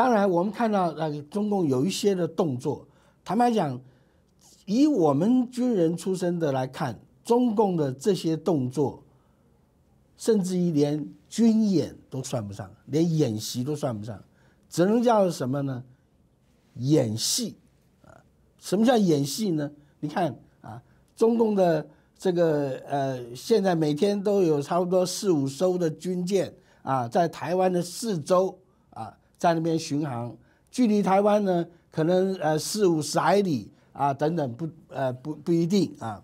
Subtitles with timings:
[0.00, 2.88] 当然，我们看到那个中共有一些的动作，
[3.22, 3.78] 坦白讲，
[4.64, 9.02] 以我们军人出身的来看，中共的这些动作，
[10.16, 14.18] 甚至于连军演都算不上，连演习都算不上，
[14.70, 15.84] 只能叫什么呢？
[16.76, 17.58] 演戏
[18.02, 18.24] 啊！
[18.58, 19.70] 什么叫演戏呢？
[20.00, 20.80] 你看啊，
[21.14, 21.86] 中共的
[22.16, 28.58] 这个呃，现在每天都有差不多四五艘的军舰啊，在台湾的四周，
[29.40, 30.36] 在那边巡航，
[30.70, 36.22] 距离台湾呢，可能呃四五十海里啊，等等，不呃不不一定啊。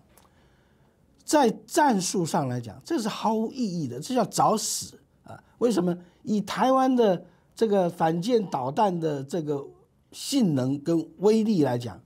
[1.25, 5.43] 在战术上来讲，这是毫无意义的，这叫找死啊！
[5.57, 5.97] 为什么？
[6.21, 7.25] 以台湾的
[7.55, 9.65] 这个反舰导弹的这个
[10.11, 11.99] 性能跟威力来讲，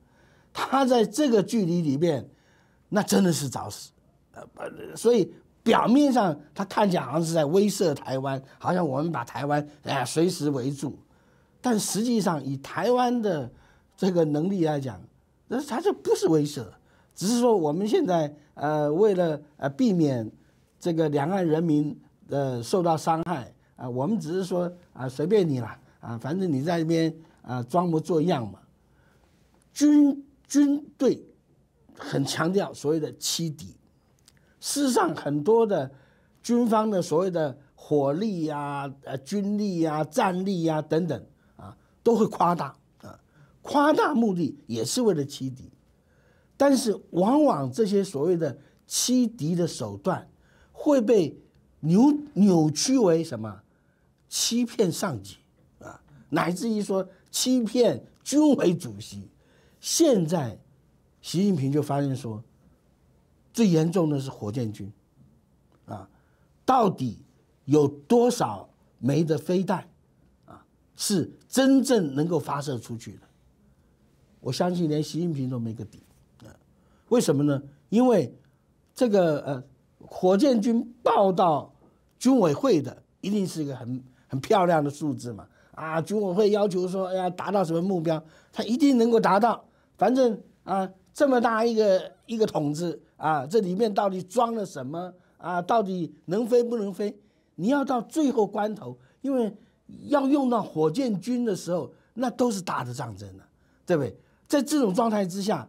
[0.53, 2.27] 它在这个距离里面，
[2.89, 3.91] 那真的是找死，
[4.31, 4.45] 呃，
[4.95, 5.31] 所以
[5.63, 10.97] 表面上它看起来好像是在威慑台湾，好像我们把台湾哎随时围住，
[11.61, 13.51] 但实际上以台湾的
[13.95, 14.99] 这个能力来讲，
[15.47, 16.65] 那它这不是威慑。
[17.13, 20.31] 只是说，我们现在呃，为了呃避免
[20.79, 21.95] 这个两岸人民
[22.29, 28.59] 呃受到伤害啊，我们只是说啊，随便你了啊，反正你在那边啊装模作样嘛。
[29.73, 31.23] 军军队
[31.95, 33.75] 很强调所谓的欺敌，
[34.61, 35.91] 事实上很多的
[36.41, 41.25] 军方的所谓的火力呀、呃军力呀、战力呀等等
[41.57, 43.19] 啊，都会夸大啊，
[43.61, 45.69] 夸大目的也是为了欺敌。
[46.55, 50.29] 但是，往往这些所谓的欺敌的手段
[50.71, 51.35] 会被
[51.79, 53.61] 扭扭曲为什么？
[54.29, 55.37] 欺骗上级
[55.79, 59.27] 啊，乃至于说欺骗军委主席。
[59.79, 60.59] 现在，
[61.19, 62.43] 习近平就发现说，
[63.53, 64.91] 最严重的是火箭军
[65.85, 66.07] 啊，
[66.65, 67.19] 到底
[67.65, 68.69] 有多少
[68.99, 69.87] 枚的飞弹
[70.45, 70.65] 啊，
[70.95, 73.21] 是真正能够发射出去的？
[74.39, 75.99] 我相信连习近平都没个底。
[76.43, 76.49] 啊
[77.09, 77.61] 为什么呢？
[77.89, 78.33] 因为
[78.95, 79.63] 这个呃，
[79.99, 81.73] 火箭军报到
[82.17, 85.45] 军委会的，一定是一个很很漂亮的数字嘛。
[85.73, 88.23] 啊，军委会要求说要达到什么目标，
[88.53, 89.65] 他一定能够达到。
[89.97, 95.61] 反正啊，这么大一个一个筒子啊，这里面到底装了什么啊？
[95.61, 97.19] 到底能飞不能飞？
[97.55, 99.55] 你要到最后关头，因为
[100.07, 103.43] 要用到火箭军的时候，那都是打的战争了，
[103.85, 104.17] 对不对？
[104.47, 105.67] 在这种状态之下。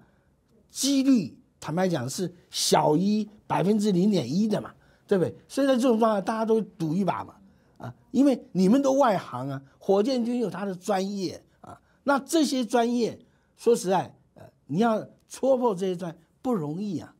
[0.70, 4.72] 几率坦白讲是小于百分之零点一的嘛，
[5.06, 5.36] 对不对？
[5.46, 7.34] 所以在这种状态，大家都赌一把嘛，
[7.76, 13.18] 啊，因为你们都外行啊，火箭军有他的专业啊，那这些专业
[13.54, 14.16] 说实在，
[14.72, 17.14] 你要戳破这一段不容易啊。